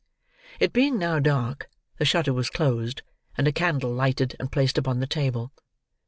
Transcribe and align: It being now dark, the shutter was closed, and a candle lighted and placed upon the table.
It 0.59 0.73
being 0.73 0.97
now 0.97 1.19
dark, 1.19 1.69
the 1.99 2.05
shutter 2.05 2.33
was 2.33 2.49
closed, 2.49 3.03
and 3.37 3.47
a 3.47 3.51
candle 3.51 3.91
lighted 3.93 4.35
and 4.39 4.51
placed 4.51 4.79
upon 4.79 4.99
the 4.99 5.05
table. 5.05 5.53